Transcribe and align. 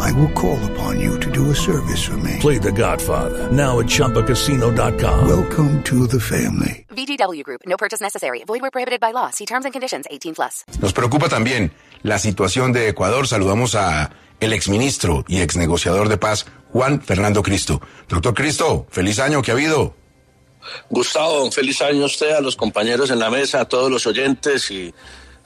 I 0.00 0.12
will 0.12 0.30
call 0.32 0.58
upon 0.72 1.00
you 1.00 1.18
to 1.20 1.30
do 1.30 1.50
a 1.50 1.54
service 1.54 2.02
for 2.04 2.16
me. 2.18 2.38
Play 2.40 2.58
The 2.58 2.72
Godfather 2.72 3.50
now 3.50 3.80
at 3.80 3.86
ChumbaCasino.com. 3.86 5.26
Welcome 5.28 5.82
to 5.84 6.06
the 6.06 6.20
family. 6.20 6.86
VGW 6.90 7.42
Group. 7.42 7.62
No 7.66 7.76
purchase 7.76 8.00
necessary. 8.00 8.44
Void 8.46 8.60
where 8.62 8.70
prohibited 8.70 9.00
by 9.00 9.12
law. 9.12 9.30
See 9.30 9.46
terms 9.46 9.64
and 9.64 9.72
conditions. 9.72 10.06
18 10.10 10.34
plus. 10.34 10.64
Nos 10.80 10.92
preocupa 10.92 11.28
también 11.28 11.72
la 12.02 12.18
situación 12.18 12.72
de 12.72 12.88
Ecuador. 12.88 13.26
Saludamos 13.26 13.74
a 13.74 14.10
el 14.40 14.52
exministro 14.52 15.24
y 15.28 15.40
exnegociador 15.40 16.08
de 16.08 16.18
paz, 16.18 16.46
Juan 16.72 17.00
Fernando 17.00 17.42
Cristo. 17.42 17.80
Doctor 18.08 18.34
Cristo, 18.34 18.86
feliz 18.90 19.18
año 19.18 19.42
que 19.42 19.50
ha 19.50 19.54
habido. 19.54 19.94
Gustavo, 20.90 21.50
feliz 21.50 21.80
año 21.82 22.04
a 22.04 22.06
usted, 22.06 22.32
a 22.32 22.40
los 22.40 22.56
compañeros 22.56 23.10
en 23.10 23.18
la 23.18 23.30
mesa, 23.30 23.60
a 23.60 23.64
todos 23.68 23.90
los 23.90 24.06
oyentes 24.06 24.70
y 24.70 24.94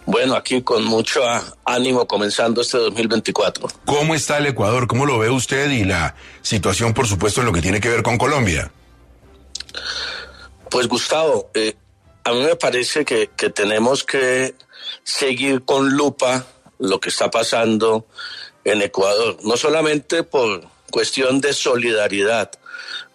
bueno, 0.08 0.36
aquí 0.36 0.62
con 0.62 0.84
mucho 0.84 1.20
ánimo 1.66 2.08
comenzando 2.08 2.62
este 2.62 2.78
2024. 2.78 3.68
¿Cómo 3.84 4.14
está 4.14 4.38
el 4.38 4.46
Ecuador? 4.46 4.86
¿Cómo 4.86 5.04
lo 5.04 5.18
ve 5.18 5.28
usted 5.28 5.70
y 5.70 5.84
la 5.84 6.16
situación, 6.40 6.94
por 6.94 7.06
supuesto, 7.06 7.40
en 7.40 7.46
lo 7.46 7.52
que 7.52 7.60
tiene 7.60 7.78
que 7.78 7.90
ver 7.90 8.02
con 8.02 8.16
Colombia? 8.16 8.72
Pues 10.70 10.88
Gustavo, 10.88 11.50
eh, 11.52 11.76
a 12.24 12.32
mí 12.32 12.40
me 12.40 12.56
parece 12.56 13.04
que, 13.04 13.28
que 13.36 13.50
tenemos 13.50 14.02
que 14.02 14.54
seguir 15.04 15.66
con 15.66 15.90
lupa 15.90 16.46
lo 16.78 17.00
que 17.00 17.10
está 17.10 17.30
pasando 17.30 18.06
en 18.64 18.80
Ecuador, 18.80 19.36
no 19.42 19.58
solamente 19.58 20.22
por 20.22 20.62
cuestión 20.90 21.42
de 21.42 21.52
solidaridad 21.52 22.50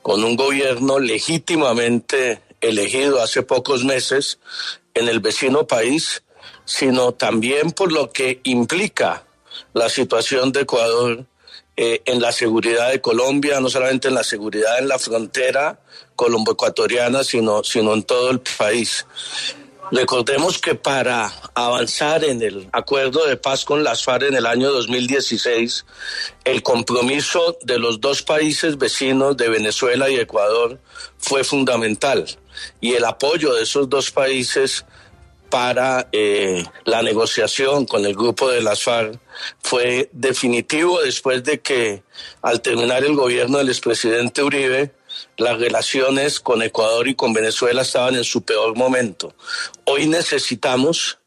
con 0.04 0.24
un 0.24 0.36
gobierno 0.36 1.00
legítimamente 1.00 2.44
elegido 2.62 3.20
hace 3.20 3.42
pocos 3.42 3.84
meses 3.84 4.38
en 4.94 5.08
el 5.08 5.22
vecino 5.22 5.66
país, 5.66 6.22
sino 6.66 7.14
también 7.14 7.72
por 7.72 7.92
lo 7.92 8.12
que 8.12 8.40
implica 8.44 9.24
la 9.74 9.90
situación 9.90 10.52
de 10.52 10.62
Ecuador 10.62 11.26
eh, 11.76 12.02
en 12.06 12.22
la 12.22 12.32
seguridad 12.32 12.92
de 12.92 13.02
Colombia, 13.02 13.60
no 13.60 13.70
solamente 13.70 14.08
en 14.08 14.14
la 14.14 14.24
seguridad 14.24 14.78
en 14.80 14.88
la 14.88 15.00
frontera 15.00 15.80
colombo-ecuatoriana, 16.16 17.24
sino, 17.24 17.64
sino 17.64 17.94
en 17.94 18.04
todo 18.04 18.30
el 18.30 18.40
país. 18.40 19.06
Recordemos 19.92 20.60
que 20.60 20.76
para 20.76 21.32
avanzar 21.54 22.24
en 22.24 22.42
el 22.42 22.70
acuerdo 22.72 23.26
de 23.26 23.38
paz 23.38 23.66
con 23.66 23.84
las 23.84 24.04
FARC 24.04 24.24
en 24.24 24.36
el 24.36 24.46
año 24.46 24.72
2016, 24.72 25.86
el 26.46 26.64
compromiso 26.64 27.58
de 27.62 27.78
los 27.78 28.00
dos 28.00 28.24
países 28.24 28.78
vecinos 28.78 29.36
de 29.38 29.50
Venezuela 29.50 30.10
y 30.10 30.16
Ecuador 30.16 30.80
fue 31.18 31.44
fundamental 31.44 32.26
y 32.82 32.94
el 32.94 33.06
apoyo 33.06 33.54
de 33.54 33.64
esos 33.64 33.90
dos 33.90 34.10
países 34.10 34.86
para 35.54 36.08
eh, 36.12 36.66
la 36.84 37.04
negociación 37.04 37.86
con 37.86 38.04
el 38.08 38.16
grupo 38.16 38.50
de 38.50 38.60
las 38.60 38.82
FARC 38.82 39.20
fue 39.62 40.10
definitivo 40.12 41.00
después 41.00 41.44
de 41.44 41.62
que 41.62 42.02
al 42.42 42.60
terminar 42.60 43.04
el 43.04 43.14
gobierno 43.14 43.60
del 43.60 43.70
expresidente 43.70 44.42
Uribe, 44.42 44.96
las 45.38 45.60
relaciones 45.60 46.40
con 46.40 46.64
Ecuador 46.64 47.08
y 47.08 47.14
con 47.14 47.34
Venezuela 47.34 47.84
estaban 47.84 48.16
en 48.16 48.24
su 48.24 48.42
peor 48.42 48.76
momento. 48.76 49.36
Hoy 49.86 50.08
necesitamos 50.08 51.20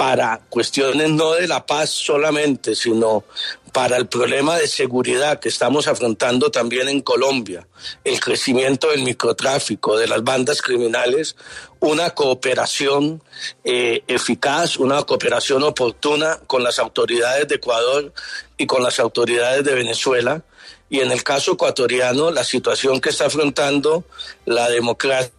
para 0.00 0.40
cuestiones 0.48 1.10
no 1.10 1.32
de 1.32 1.46
la 1.46 1.66
paz 1.66 1.90
solamente, 1.90 2.74
sino 2.74 3.24
para 3.70 3.98
el 3.98 4.06
problema 4.06 4.56
de 4.56 4.66
seguridad 4.66 5.38
que 5.38 5.50
estamos 5.50 5.88
afrontando 5.88 6.50
también 6.50 6.88
en 6.88 7.02
Colombia, 7.02 7.68
el 8.02 8.18
crecimiento 8.18 8.88
del 8.88 9.02
microtráfico, 9.02 9.98
de 9.98 10.06
las 10.06 10.24
bandas 10.24 10.62
criminales, 10.62 11.36
una 11.80 12.14
cooperación 12.14 13.22
eh, 13.62 14.02
eficaz, 14.08 14.78
una 14.78 15.02
cooperación 15.02 15.64
oportuna 15.64 16.40
con 16.46 16.64
las 16.64 16.78
autoridades 16.78 17.46
de 17.48 17.56
Ecuador 17.56 18.14
y 18.56 18.64
con 18.64 18.82
las 18.82 19.00
autoridades 19.00 19.64
de 19.64 19.74
Venezuela. 19.74 20.42
Y 20.88 21.00
en 21.00 21.12
el 21.12 21.22
caso 21.22 21.52
ecuatoriano, 21.52 22.30
la 22.30 22.42
situación 22.42 23.02
que 23.02 23.10
está 23.10 23.26
afrontando 23.26 24.04
la 24.46 24.70
democracia 24.70 25.30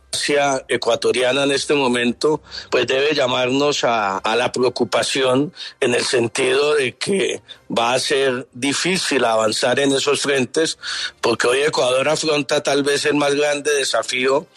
ecuatoriana 0.67 1.44
en 1.44 1.51
este 1.51 1.73
momento, 1.73 2.41
pues 2.69 2.88
debe 2.88 3.13
llamarnos 3.13 3.83
a, 3.83 4.22
la 4.35 4.51
preocupación 4.51 5.53
en 5.79 5.94
el 5.94 6.03
sentido 6.03 6.75
de 6.75 6.95
que 6.95 7.41
va 7.69 7.94
a 7.94 7.99
ser 7.99 8.47
difícil 8.53 9.23
avanzar 9.25 9.79
en 9.79 9.94
esos 9.94 10.21
frentes, 10.21 10.77
porque 11.21 11.47
hoy 11.47 11.61
Ecuador 11.61 12.09
afronta 12.09 12.61
tal 12.61 12.83
vez 12.83 13.05
el 13.05 13.16
más 13.16 13.35
grande 13.35 13.73
desafío 13.73 14.47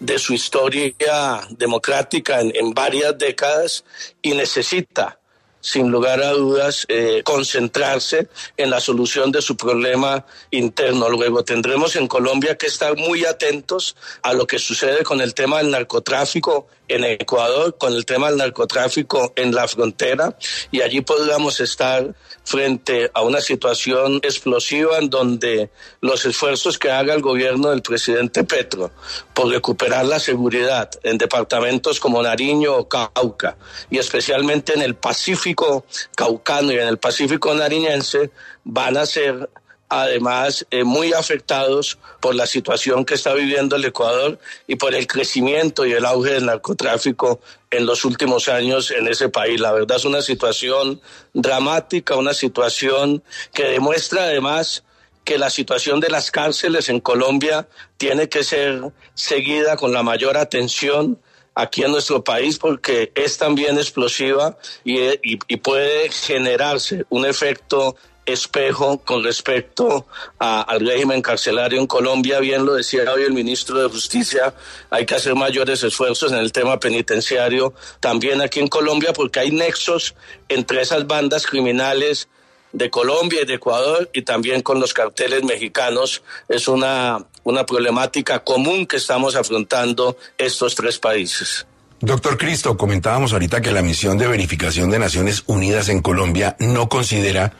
de 0.00 0.18
su 0.18 0.34
historia 0.34 1.40
democrática 1.50 2.40
en 2.40 2.74
varias 2.74 3.16
décadas 3.16 3.84
y 4.22 4.32
necesita 4.32 5.18
sin 5.64 5.90
lugar 5.90 6.22
a 6.22 6.32
dudas, 6.32 6.84
eh, 6.88 7.22
concentrarse 7.24 8.28
en 8.58 8.68
la 8.68 8.80
solución 8.80 9.32
de 9.32 9.40
su 9.40 9.56
problema 9.56 10.26
interno. 10.50 11.08
Luego 11.08 11.42
tendremos 11.42 11.96
en 11.96 12.06
Colombia 12.06 12.58
que 12.58 12.66
estar 12.66 12.98
muy 12.98 13.24
atentos 13.24 13.96
a 14.20 14.34
lo 14.34 14.46
que 14.46 14.58
sucede 14.58 15.02
con 15.04 15.22
el 15.22 15.32
tema 15.32 15.58
del 15.58 15.70
narcotráfico 15.70 16.66
en 16.86 17.04
Ecuador, 17.04 17.78
con 17.78 17.94
el 17.94 18.04
tema 18.04 18.28
del 18.28 18.36
narcotráfico 18.36 19.32
en 19.36 19.54
la 19.54 19.66
frontera, 19.66 20.36
y 20.70 20.82
allí 20.82 21.00
podríamos 21.00 21.58
estar 21.60 22.14
frente 22.44 23.10
a 23.14 23.22
una 23.22 23.40
situación 23.40 24.16
explosiva 24.22 24.98
en 24.98 25.10
donde 25.10 25.70
los 26.00 26.24
esfuerzos 26.26 26.78
que 26.78 26.90
haga 26.90 27.14
el 27.14 27.22
gobierno 27.22 27.70
del 27.70 27.82
presidente 27.82 28.44
Petro 28.44 28.90
por 29.32 29.48
recuperar 29.48 30.04
la 30.04 30.20
seguridad 30.20 30.90
en 31.02 31.18
departamentos 31.18 31.98
como 31.98 32.22
Nariño 32.22 32.76
o 32.76 32.88
Cauca, 32.88 33.56
y 33.90 33.98
especialmente 33.98 34.74
en 34.74 34.82
el 34.82 34.94
Pacífico 34.94 35.84
caucano 36.14 36.72
y 36.72 36.76
en 36.76 36.88
el 36.88 36.98
Pacífico 36.98 37.54
nariñense, 37.54 38.30
van 38.64 38.96
a 38.96 39.06
ser 39.06 39.48
además 39.88 40.66
eh, 40.70 40.84
muy 40.84 41.12
afectados 41.12 41.98
por 42.20 42.34
la 42.34 42.46
situación 42.46 43.04
que 43.04 43.14
está 43.14 43.34
viviendo 43.34 43.76
el 43.76 43.84
Ecuador 43.84 44.38
y 44.66 44.76
por 44.76 44.94
el 44.94 45.06
crecimiento 45.06 45.84
y 45.86 45.92
el 45.92 46.04
auge 46.04 46.32
del 46.32 46.46
narcotráfico 46.46 47.40
en 47.70 47.86
los 47.86 48.04
últimos 48.04 48.48
años 48.48 48.90
en 48.90 49.06
ese 49.08 49.28
país. 49.28 49.60
La 49.60 49.72
verdad 49.72 49.96
es 49.96 50.04
una 50.04 50.22
situación 50.22 51.00
dramática, 51.32 52.16
una 52.16 52.34
situación 52.34 53.22
que 53.52 53.64
demuestra 53.64 54.24
además 54.24 54.84
que 55.24 55.38
la 55.38 55.50
situación 55.50 56.00
de 56.00 56.10
las 56.10 56.30
cárceles 56.30 56.88
en 56.88 57.00
Colombia 57.00 57.66
tiene 57.96 58.28
que 58.28 58.44
ser 58.44 58.92
seguida 59.14 59.76
con 59.76 59.92
la 59.92 60.02
mayor 60.02 60.36
atención 60.36 61.18
aquí 61.54 61.82
en 61.82 61.92
nuestro 61.92 62.22
país 62.22 62.58
porque 62.58 63.12
es 63.14 63.38
también 63.38 63.78
explosiva 63.78 64.58
y, 64.82 64.98
y, 65.00 65.38
y 65.48 65.56
puede 65.56 66.10
generarse 66.10 67.06
un 67.08 67.24
efecto 67.24 67.96
espejo 68.26 68.98
con 68.98 69.22
respecto 69.22 70.06
a, 70.38 70.62
al 70.62 70.80
régimen 70.80 71.22
carcelario 71.22 71.78
en 71.78 71.86
Colombia. 71.86 72.40
Bien 72.40 72.64
lo 72.64 72.74
decía 72.74 73.12
hoy 73.12 73.22
el 73.22 73.32
ministro 73.32 73.82
de 73.82 73.88
Justicia, 73.88 74.54
hay 74.90 75.06
que 75.06 75.14
hacer 75.14 75.34
mayores 75.34 75.82
esfuerzos 75.82 76.32
en 76.32 76.38
el 76.38 76.52
tema 76.52 76.78
penitenciario 76.80 77.74
también 78.00 78.40
aquí 78.40 78.60
en 78.60 78.68
Colombia 78.68 79.12
porque 79.12 79.40
hay 79.40 79.50
nexos 79.50 80.14
entre 80.48 80.82
esas 80.82 81.06
bandas 81.06 81.46
criminales 81.46 82.28
de 82.72 82.90
Colombia 82.90 83.42
y 83.42 83.46
de 83.46 83.54
Ecuador 83.54 84.10
y 84.12 84.22
también 84.22 84.60
con 84.60 84.80
los 84.80 84.92
carteles 84.92 85.44
mexicanos. 85.44 86.22
Es 86.48 86.68
una, 86.68 87.24
una 87.44 87.64
problemática 87.64 88.42
común 88.42 88.86
que 88.86 88.96
estamos 88.96 89.36
afrontando 89.36 90.16
estos 90.36 90.74
tres 90.74 90.98
países. 90.98 91.66
Doctor 92.00 92.36
Cristo, 92.36 92.76
comentábamos 92.76 93.32
ahorita 93.32 93.62
que 93.62 93.70
la 93.70 93.80
misión 93.80 94.18
de 94.18 94.26
verificación 94.26 94.90
de 94.90 94.98
Naciones 94.98 95.44
Unidas 95.46 95.88
en 95.88 96.02
Colombia 96.02 96.56
no 96.58 96.88
considera 96.88 97.52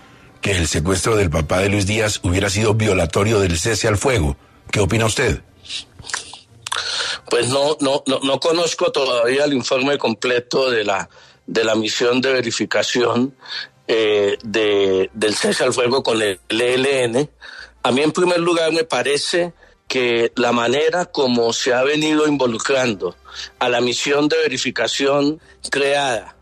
que 0.45 0.51
el 0.51 0.69
secuestro 0.69 1.17
del 1.17 1.31
papá 1.31 1.61
de 1.61 1.71
Luis 1.71 1.87
Díaz 1.87 2.21
hubiera 2.23 2.51
sido 2.51 2.75
violatorio 2.75 3.41
del 3.41 3.59
cese 3.59 3.89
al 3.89 3.97
fuego. 3.97 4.37
¿Qué 4.71 4.79
opina 4.79 5.07
usted? 5.07 5.41
Pues 7.31 7.49
no, 7.49 7.79
no, 7.81 8.03
no, 8.07 8.21
no 8.23 8.41
conozco 8.41 8.93
todavía 8.93 9.45
el 9.45 9.55
informe 9.55 9.97
completo 9.97 10.71
de 10.71 10.85
la, 10.85 11.09
de 11.47 11.65
la 11.65 11.75
misión 11.75 12.21
de 12.21 12.35
verificación 12.35 13.35
eh, 13.89 14.37
de, 14.45 15.09
del 15.15 15.35
cese 15.35 15.65
al 15.65 15.73
fuego 15.73 16.03
con 16.03 16.21
el 16.21 16.39
ELN. 16.51 17.31
A 17.83 17.91
mí 17.91 18.03
en 18.03 18.13
primer 18.13 18.41
lugar 18.41 18.71
me 18.71 18.85
parece 18.85 19.55
que 19.89 20.31
la 20.37 20.53
manera 20.53 21.07
como 21.07 21.55
se 21.55 21.73
ha 21.73 21.83
venido 21.85 22.29
involucrando 22.29 23.17
a 23.59 23.71
la 23.71 23.81
misión 23.81 24.29
de 24.29 24.37
verificación 24.37 25.41
creada 25.71 26.37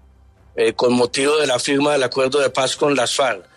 eh, 0.56 0.72
con 0.72 0.92
motivo 0.92 1.36
de 1.36 1.46
la 1.46 1.60
firma 1.60 1.92
del 1.92 2.02
acuerdo 2.02 2.40
de 2.40 2.50
paz 2.50 2.74
con 2.74 2.96
las 2.96 3.14
FARC 3.14 3.51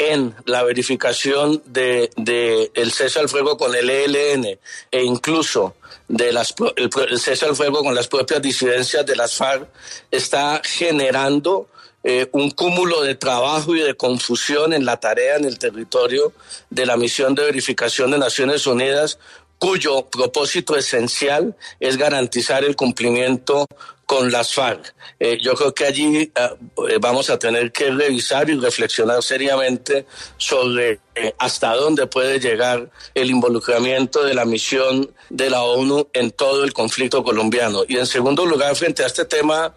en 0.00 0.34
la 0.46 0.62
verificación 0.62 1.62
de, 1.66 2.10
de 2.16 2.70
el 2.74 2.90
cese 2.90 3.20
al 3.20 3.28
fuego 3.28 3.58
con 3.58 3.74
el 3.74 3.90
ELN 3.90 4.58
e 4.90 5.04
incluso 5.04 5.76
de 6.08 6.32
las, 6.32 6.54
el, 6.76 6.90
el 7.08 7.20
cese 7.20 7.44
al 7.44 7.54
fuego 7.54 7.84
con 7.84 7.94
las 7.94 8.08
propias 8.08 8.40
disidencias 8.40 9.04
de 9.04 9.14
las 9.14 9.34
FARC 9.34 9.68
está 10.10 10.62
generando 10.64 11.68
eh, 12.02 12.28
un 12.32 12.50
cúmulo 12.50 13.02
de 13.02 13.14
trabajo 13.14 13.76
y 13.76 13.80
de 13.80 13.94
confusión 13.94 14.72
en 14.72 14.86
la 14.86 14.96
tarea 14.98 15.36
en 15.36 15.44
el 15.44 15.58
territorio 15.58 16.32
de 16.70 16.86
la 16.86 16.96
misión 16.96 17.34
de 17.34 17.44
verificación 17.44 18.10
de 18.10 18.18
Naciones 18.18 18.66
Unidas, 18.66 19.18
cuyo 19.60 20.08
propósito 20.08 20.74
esencial 20.74 21.54
es 21.78 21.98
garantizar 21.98 22.64
el 22.64 22.74
cumplimiento 22.74 23.66
con 24.06 24.32
las 24.32 24.54
FARC. 24.54 24.94
Eh, 25.20 25.38
yo 25.40 25.54
creo 25.54 25.74
que 25.74 25.84
allí 25.84 26.32
eh, 26.34 26.98
vamos 26.98 27.28
a 27.28 27.38
tener 27.38 27.70
que 27.70 27.90
revisar 27.90 28.48
y 28.48 28.54
reflexionar 28.54 29.22
seriamente 29.22 30.06
sobre 30.38 30.98
eh, 31.14 31.34
hasta 31.38 31.74
dónde 31.74 32.06
puede 32.06 32.40
llegar 32.40 32.90
el 33.14 33.30
involucramiento 33.30 34.24
de 34.24 34.32
la 34.32 34.46
misión 34.46 35.12
de 35.28 35.50
la 35.50 35.62
ONU 35.62 36.08
en 36.14 36.30
todo 36.30 36.64
el 36.64 36.72
conflicto 36.72 37.22
colombiano. 37.22 37.82
Y 37.86 37.98
en 37.98 38.06
segundo 38.06 38.46
lugar, 38.46 38.74
frente 38.74 39.04
a 39.04 39.06
este 39.06 39.26
tema 39.26 39.74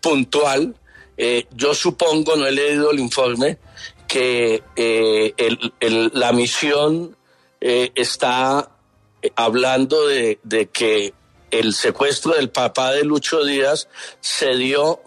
puntual, 0.00 0.76
yo 1.52 1.74
supongo, 1.74 2.36
no 2.36 2.46
he 2.46 2.52
leído 2.52 2.90
el 2.90 3.00
informe, 3.00 3.58
que 4.08 4.62
la 5.80 6.32
misión 6.32 7.16
está 7.60 8.73
hablando 9.36 10.06
de, 10.06 10.38
que 10.72 11.14
el 11.50 11.74
secuestro 11.74 12.34
del 12.34 12.50
papá 12.50 12.92
de 12.92 13.04
Lucho 13.04 13.44
Díaz 13.44 13.88
se 14.20 14.56
dio 14.56 15.00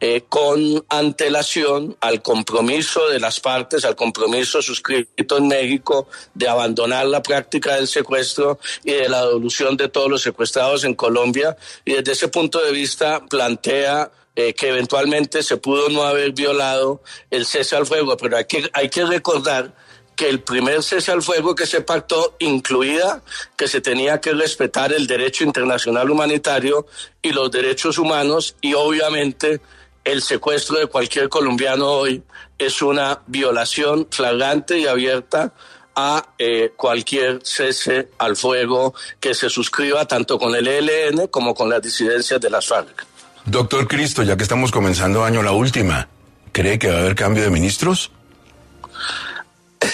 eh, 0.00 0.22
con 0.28 0.84
antelación 0.88 1.96
al 2.00 2.20
compromiso 2.20 3.08
de 3.08 3.20
las 3.20 3.40
partes, 3.40 3.84
al 3.84 3.96
compromiso 3.96 4.60
suscrito 4.60 5.38
en 5.38 5.48
México 5.48 6.08
de 6.34 6.48
abandonar 6.48 7.06
la 7.06 7.22
práctica 7.22 7.76
del 7.76 7.86
secuestro 7.86 8.58
y 8.82 8.92
de 8.92 9.08
la 9.08 9.24
devolución 9.24 9.76
de 9.76 9.88
todos 9.88 10.10
los 10.10 10.22
secuestrados 10.22 10.84
en 10.84 10.94
Colombia. 10.94 11.56
Y 11.84 11.92
desde 11.92 12.12
ese 12.12 12.28
punto 12.28 12.60
de 12.60 12.72
vista 12.72 13.24
plantea 13.24 14.10
eh, 14.36 14.52
que 14.52 14.68
eventualmente 14.68 15.44
se 15.44 15.56
pudo 15.58 15.88
no 15.88 16.02
haber 16.02 16.32
violado 16.32 17.00
el 17.30 17.46
cese 17.46 17.76
al 17.76 17.86
fuego, 17.86 18.16
pero 18.16 18.36
hay 18.36 18.46
que, 18.46 18.68
hay 18.72 18.88
que 18.88 19.04
recordar 19.06 19.72
que 20.16 20.28
el 20.28 20.40
primer 20.40 20.82
cese 20.82 21.12
al 21.12 21.22
fuego 21.22 21.54
que 21.54 21.66
se 21.66 21.80
pactó 21.80 22.36
incluía 22.38 23.22
que 23.56 23.68
se 23.68 23.80
tenía 23.80 24.20
que 24.20 24.32
respetar 24.32 24.92
el 24.92 25.06
derecho 25.06 25.44
internacional 25.44 26.10
humanitario 26.10 26.86
y 27.22 27.30
los 27.30 27.50
derechos 27.50 27.98
humanos 27.98 28.56
y 28.60 28.74
obviamente 28.74 29.60
el 30.04 30.22
secuestro 30.22 30.78
de 30.78 30.86
cualquier 30.86 31.28
colombiano 31.28 31.90
hoy 31.90 32.22
es 32.58 32.82
una 32.82 33.20
violación 33.26 34.06
flagrante 34.10 34.78
y 34.78 34.86
abierta 34.86 35.52
a 35.96 36.26
eh, 36.38 36.72
cualquier 36.76 37.40
cese 37.42 38.08
al 38.18 38.36
fuego 38.36 38.94
que 39.20 39.34
se 39.34 39.48
suscriba 39.48 40.06
tanto 40.06 40.38
con 40.38 40.54
el 40.54 40.66
ELN 40.66 41.28
como 41.28 41.54
con 41.54 41.70
las 41.70 41.82
disidencias 41.82 42.40
de 42.40 42.50
las 42.50 42.66
FARC. 42.66 43.06
Doctor 43.44 43.86
Cristo, 43.86 44.22
ya 44.22 44.36
que 44.36 44.42
estamos 44.42 44.72
comenzando 44.72 45.24
año 45.24 45.42
la 45.42 45.52
última, 45.52 46.08
¿cree 46.52 46.78
que 46.78 46.88
va 46.88 46.96
a 46.96 47.00
haber 47.00 47.14
cambio 47.14 47.42
de 47.42 47.50
ministros? 47.50 48.10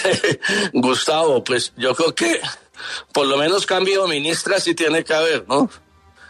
Gustavo, 0.73 1.43
pues 1.45 1.73
yo 1.77 1.95
creo 1.95 2.15
que 2.15 2.41
por 3.13 3.27
lo 3.27 3.37
menos 3.37 3.67
cambio 3.67 4.03
de 4.03 4.09
ministra 4.09 4.61
sí 4.61 4.75
tiene 4.75 5.05
que 5.05 5.15
haber, 5.15 5.47
¿no? 5.49 5.71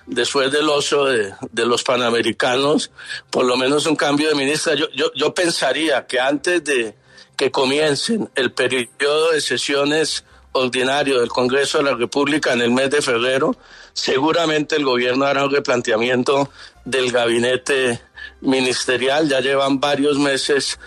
Después 0.06 0.50
del 0.50 0.68
oso 0.68 1.04
de, 1.04 1.34
los 1.52 1.84
panamericanos, 1.84 2.90
por 3.30 3.44
lo 3.44 3.56
menos 3.56 3.86
un 3.86 3.94
cambio 3.94 4.28
de 4.28 4.34
ministra. 4.34 4.74
Yo, 4.74 4.90
yo, 4.90 5.12
yo 5.14 5.32
pensaría 5.32 6.06
que 6.06 6.18
antes 6.18 6.64
de 6.64 6.96
que 7.36 7.50
comiencen 7.50 8.28
el 8.34 8.52
periodo 8.52 9.30
de 9.30 9.40
sesiones 9.40 10.24
ordinario 10.52 11.20
del 11.20 11.28
Congreso 11.28 11.78
de 11.78 11.84
la 11.84 11.94
República 11.94 12.52
en 12.52 12.60
el 12.60 12.70
mes 12.70 12.90
de 12.90 13.02
febrero, 13.02 13.56
seguramente 13.92 14.76
el 14.76 14.84
gobierno 14.84 15.24
hará 15.26 15.44
un 15.44 15.52
replanteamiento 15.52 16.50
del 16.84 17.12
gabinete 17.12 18.00
ministerial. 18.40 19.28
Ya 19.28 19.40
llevan 19.40 19.80
varios 19.80 20.18
meses 20.18 20.78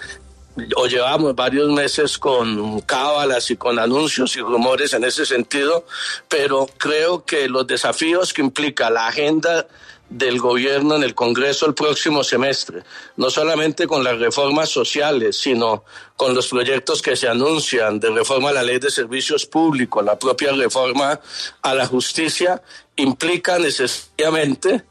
o 0.75 0.87
llevamos 0.87 1.35
varios 1.35 1.69
meses 1.69 2.17
con 2.17 2.81
cábalas 2.81 3.49
y 3.51 3.57
con 3.57 3.79
anuncios 3.79 4.35
y 4.35 4.41
rumores 4.41 4.93
en 4.93 5.03
ese 5.03 5.25
sentido, 5.25 5.85
pero 6.29 6.67
creo 6.77 7.25
que 7.25 7.47
los 7.49 7.65
desafíos 7.65 8.33
que 8.33 8.41
implica 8.41 8.89
la 8.89 9.07
agenda 9.07 9.67
del 10.09 10.39
gobierno 10.39 10.95
en 10.95 11.03
el 11.03 11.15
Congreso 11.15 11.65
el 11.65 11.73
próximo 11.73 12.23
semestre, 12.23 12.83
no 13.17 13.31
solamente 13.31 13.87
con 13.87 14.03
las 14.03 14.19
reformas 14.19 14.69
sociales, 14.69 15.37
sino 15.37 15.85
con 16.15 16.35
los 16.35 16.49
proyectos 16.49 17.01
que 17.01 17.15
se 17.15 17.27
anuncian 17.27 17.99
de 17.99 18.11
reforma 18.11 18.49
a 18.49 18.53
la 18.53 18.63
ley 18.63 18.77
de 18.77 18.91
servicios 18.91 19.47
públicos, 19.47 20.05
la 20.05 20.19
propia 20.19 20.51
reforma 20.51 21.19
a 21.63 21.73
la 21.73 21.87
justicia, 21.87 22.61
implica 22.95 23.57
necesariamente 23.57 24.83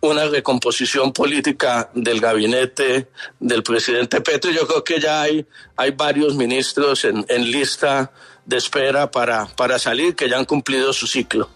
una 0.00 0.26
recomposición 0.26 1.12
política 1.12 1.90
del 1.94 2.20
gabinete 2.20 3.08
del 3.38 3.62
presidente 3.62 4.20
Petro. 4.20 4.50
Yo 4.50 4.66
creo 4.66 4.84
que 4.84 5.00
ya 5.00 5.22
hay, 5.22 5.46
hay 5.76 5.90
varios 5.90 6.34
ministros 6.34 7.04
en, 7.04 7.24
en 7.28 7.50
lista 7.50 8.10
de 8.44 8.56
espera 8.56 9.10
para, 9.10 9.46
para 9.46 9.78
salir 9.78 10.16
que 10.16 10.28
ya 10.28 10.38
han 10.38 10.44
cumplido 10.44 10.92
su 10.92 11.06
ciclo. 11.06 11.48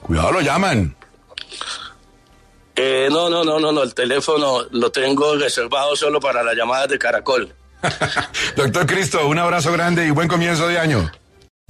Cuidado, 0.00 0.32
lo 0.32 0.40
llaman. 0.40 0.96
Eh, 2.74 3.08
no, 3.10 3.28
no, 3.28 3.44
no, 3.44 3.60
no, 3.60 3.70
no, 3.70 3.82
el 3.82 3.94
teléfono 3.94 4.66
lo 4.70 4.90
tengo 4.90 5.36
reservado 5.36 5.94
solo 5.94 6.20
para 6.20 6.42
las 6.42 6.56
llamadas 6.56 6.88
de 6.88 6.98
Caracol. 6.98 7.54
Doctor 8.56 8.86
Cristo, 8.86 9.26
un 9.28 9.38
abrazo 9.38 9.72
grande 9.72 10.06
y 10.06 10.10
buen 10.10 10.28
comienzo 10.28 10.66
de 10.66 10.78
año. 10.78 11.10